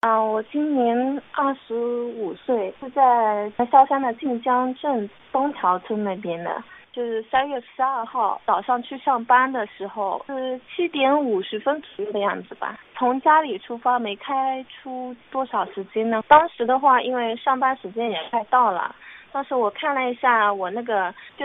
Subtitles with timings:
[0.00, 6.62] 啊，我今年二十五岁，是在萧山的晋江镇东桥村那边的。
[6.90, 12.80] 就是三月十二号早上去上班的时候，是七点五十分左右的样子吧。
[12.96, 16.24] 从家里出发，没开出多少时间呢。
[16.26, 18.94] 当时的话，因为上班时间也快到了，
[19.32, 21.44] 当时我看了一下我那个，就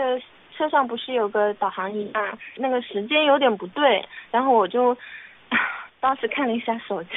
[0.56, 2.20] 车上不是有个导航仪嘛，
[2.56, 4.96] 那个时间有点不对，然后我就
[6.00, 7.10] 当时看了一下手机，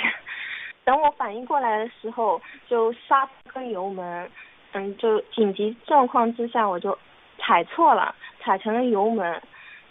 [0.90, 4.28] 等我反应过来的时候，就刹车油门，
[4.72, 6.98] 嗯，就紧急状况之下我就。
[7.42, 9.42] 踩错了，踩成了油门，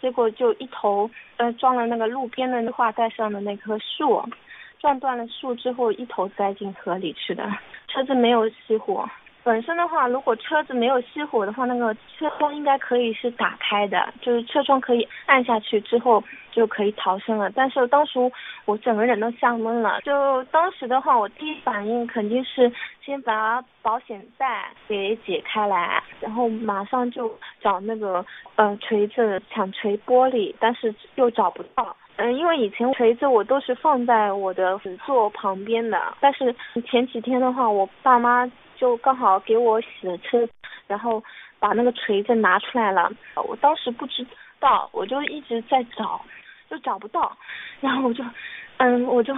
[0.02, 4.22] 结果就一头呃撞了那个路边的绿化带上的那棵树，
[4.78, 7.50] 撞断了树之后一头栽进河里去的，
[7.88, 9.08] 车子没有熄火。
[9.48, 17.50] 本身的话，如果车子没有熄火的话，那个车窗应该可以是打开的，就是车窗可以按下去之后就可以逃生了。
[17.52, 18.18] 但是当时
[18.66, 22.70] 我整个人都吓懵了，就当时的话，我第一反应肯定是
[23.02, 28.22] 先把保险带给解开来，然后马上就找那个
[28.56, 31.96] 呃锤子想锤玻璃，但是又找不到。
[32.16, 38.46] 嗯，因为以前锤子我都是放在我的座旁边的，但是前几天的话，我爸妈。
[38.78, 40.48] 就刚好给我洗了车，
[40.86, 41.22] 然后
[41.58, 43.10] 把那个锤子拿出来了。
[43.34, 44.24] 我当时不知
[44.60, 46.20] 道，我就一直在找，
[46.70, 47.36] 就找不到，
[47.80, 48.24] 然后我就，
[48.76, 49.34] 嗯，我就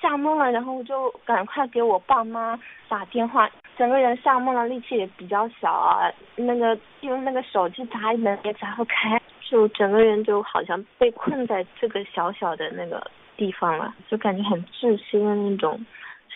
[0.00, 13.04] 吓懵了，然后我就赶快给我爸妈打电话，整个人吓懵了，力气也比较小啊，那个用那个手机砸门也砸不开，就整个人就好像被困在这个小小的那个
[13.36, 15.84] 地方了，就感觉很窒息的那种。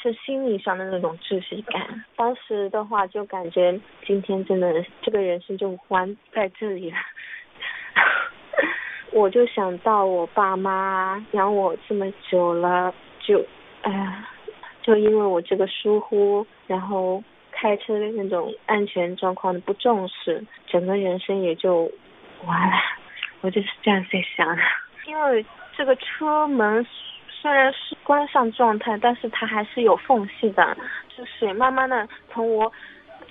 [0.03, 6.97] 是心理上的那种窒息感，当时的话就感觉今天真的这个人生就完在这里了，
[9.15, 13.47] 我就想到我爸妈养我这么久了，就
[13.83, 14.29] 哎呀，
[14.83, 21.83] 就因为我这个疏忽，然后开车的那种安全状况的不重视，整个人生也就
[22.45, 22.77] 完了，
[23.43, 24.59] 我就是这样在想，
[25.07, 25.47] 因为
[25.77, 26.85] 这个车门。
[27.43, 30.77] 虽然是关上状态，但是它还是有缝隙的，
[31.09, 32.71] 就水慢慢的从我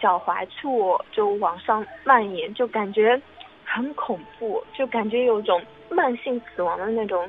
[0.01, 3.19] 脚踝处就往上蔓延，就感觉
[3.63, 7.25] 很恐怖，就感觉有种慢性死亡的那种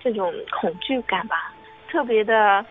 [0.00, 0.30] 这种
[0.60, 1.50] 恐惧感吧，
[1.88, 2.62] 特别的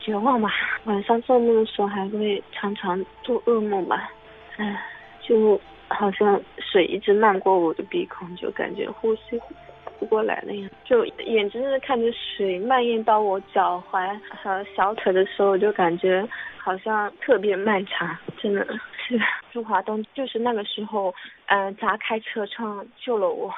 [0.00, 0.50] 绝望吧。
[0.86, 4.10] 晚上做梦的时候还会常常做噩梦吧，
[4.56, 4.82] 唉，
[5.22, 9.40] 就好像水一直漫过我的鼻孔，就感觉呼吸。
[9.98, 16.26] 不过来那样，就眼睁睁的看着水蔓延到我脚踝和小腿的时候，我就感觉
[16.58, 18.66] 好像特别漫长，真的。
[19.08, 19.16] 是
[19.52, 21.14] 朱华东就是那个时候，
[21.46, 23.54] 嗯，砸开车窗救了我，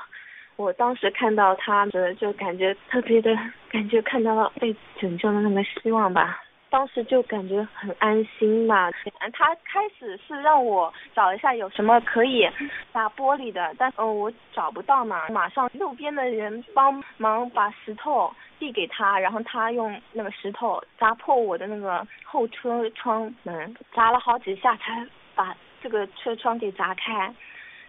[0.57, 3.35] 我当时看到他的就感觉特别的
[3.71, 6.39] 感觉看到了被拯救的那个希望吧。
[6.71, 8.91] 当时就感觉很安心嘛。
[9.33, 12.49] 他开始是让我找一下有什么可以
[12.93, 15.29] 砸玻璃的，但嗯我找不到嘛。
[15.29, 27.33] 马上路边的人帮忙把石头递给他，然后他用那个石头砸破我的那个后车窗门，砸了好几下才把这个车窗给砸开。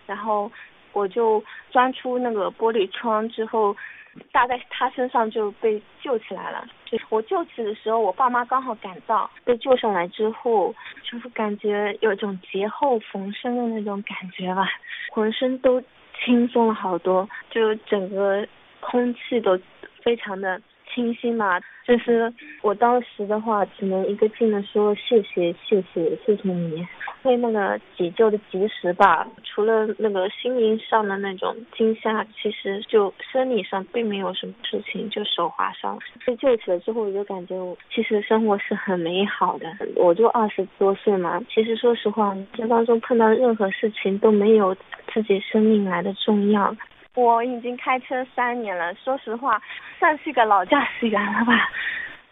[0.06, 0.52] 然后
[0.94, 3.76] 我就钻出那个玻璃窗之后。
[4.32, 6.66] 搭在他身上就被救起来了。
[7.10, 10.74] 我救起的时候，我爸妈刚好赶到，被救上来之后，
[11.04, 14.68] 就是感觉有种劫后逢生的那种感觉吧，
[15.12, 15.82] 浑身都
[16.26, 18.46] 轻松了好多，就整个
[18.80, 19.58] 空气都
[20.02, 20.60] 非常的。
[20.94, 26.86] 清新嘛，就是我当时的话，只能一个劲的说谢谢谢谢谢谢你，
[27.24, 29.28] 为那个急救的及时吧。
[29.44, 35.98] 除了那个心灵上的那种惊吓，其实就生理上并没有什么事情，就手划伤。
[36.26, 39.68] 被救起来之后，我就感觉我其实生活是很美好的。
[39.96, 44.76] 我就二十多岁嘛，其实说实话，这当中碰到任何事情都没有
[45.14, 46.76] 自己生命来的重要。
[47.20, 49.62] 我已经开车三年了，说实话，
[50.00, 51.70] 算是一个老驾驶员了吧。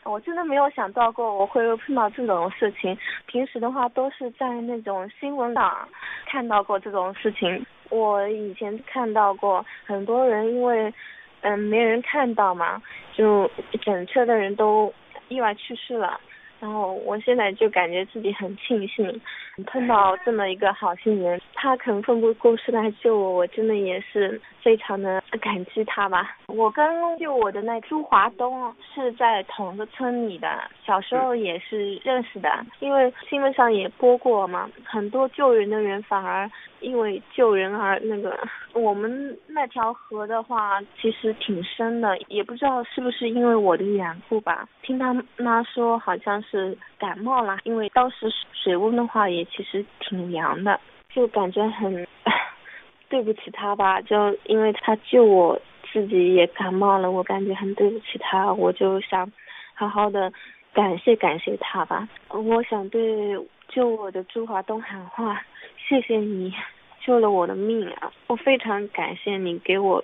[0.04, 2.98] 我真的没有想到过我会碰到这种事情。
[3.26, 5.90] 平时的话都是在那种新闻上
[6.26, 7.66] 看到过这种事情。
[7.90, 10.94] 我以前看到过很多人因为
[11.42, 12.82] 嗯没人看到嘛，
[13.14, 13.52] 就
[13.82, 14.94] 整车的人都
[15.28, 16.18] 意外去世了。
[16.60, 19.22] 然后我现在就感觉自己很庆幸，
[19.66, 26.36] 碰到这么一个好心人，他肯奋不顾身来救我，我真的也是非常的感激他吧。
[26.48, 26.86] 我跟
[27.20, 32.50] 救我的那朱华东是在同个村里的，小时候也是认识的，
[32.80, 34.70] 因为新闻上也播过嘛。
[34.84, 38.38] 很多救人的人反而因为救人而那个，
[38.74, 44.68] 我们那条河的话其实挺深的，也不知道是不是因为我的缘故吧。
[44.82, 49.46] 听他妈说好像是感冒了，因为当时水温的话也。
[49.58, 50.80] 其实挺凉的，
[51.10, 52.08] 就感觉很
[53.10, 55.60] 对不起他吧，就因为他救我
[55.92, 59.32] 自己也感冒了，我感觉很对不起他，我就想
[59.74, 60.32] 好好的
[60.74, 62.08] 感谢感谢他吧。
[62.30, 63.36] 我想对
[63.68, 65.42] 救我的朱华东喊话，
[65.78, 66.54] 谢谢你
[67.02, 68.12] 救了我的命啊！
[68.28, 70.04] 我非常感谢你给我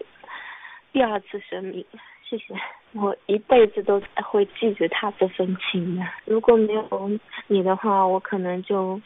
[0.91, 1.85] 第二次生命。
[2.27, 2.55] 谢谢，
[2.93, 6.05] 我一辈子都会记着他这份情的。
[6.25, 7.11] 如果没有
[7.47, 8.99] 你的话，我可能就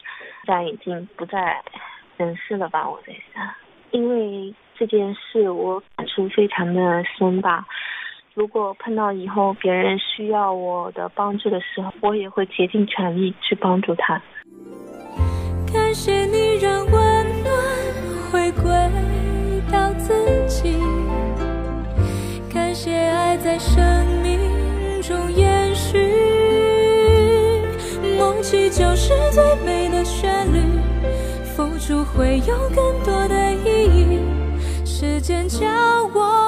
[0.44, 1.62] 现，在已经不在
[2.16, 2.88] 人世了吧。
[2.88, 3.46] 我在想，
[3.90, 7.66] 因为这件事我感触非常的深吧。
[8.34, 14.22] 如果碰到以后别人需要我的帮助的时候，我也会竭尽全力去帮助他。
[15.72, 17.52] 感谢你让温暖
[18.30, 18.70] 回归
[19.70, 20.12] 到自
[20.46, 20.76] 己。
[22.52, 23.78] 感谢爱在生
[24.22, 24.38] 命
[25.02, 25.98] 中延续，
[28.18, 30.60] 梦起就是最美的旋律，
[31.54, 34.20] 付出会有更多的意义。
[34.84, 35.66] 时间教
[36.14, 36.47] 我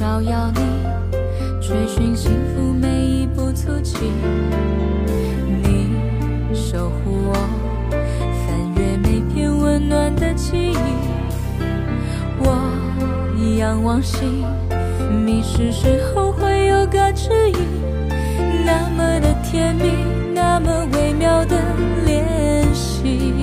[0.00, 0.62] 照耀你
[1.60, 3.98] 追寻幸福每一步足迹，
[5.62, 5.90] 你
[6.54, 7.34] 守护我
[8.46, 10.76] 翻阅每篇温暖的记忆。
[12.38, 12.72] 我
[13.58, 14.42] 仰望星，
[15.22, 17.58] 迷失时候会有个指引，
[18.64, 19.92] 那么的甜蜜，
[20.34, 21.58] 那么微妙的
[22.06, 23.34] 联系，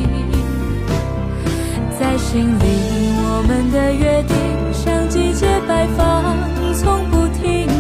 [1.99, 2.65] 在心里
[3.21, 4.35] 我们的约定
[5.37, 6.57] 像季节摆放。
[6.73, 7.76] 从不停，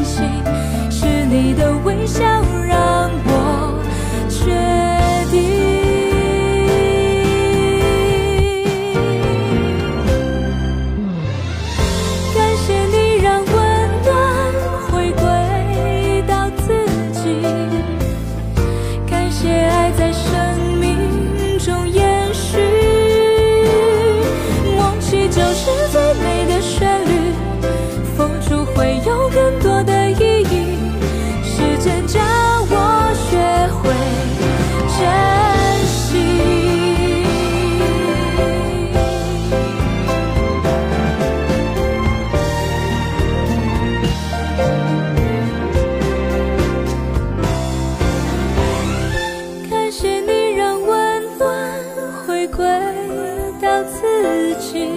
[54.59, 54.87] 去。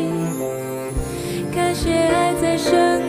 [1.55, 3.00] 感谢爱在身。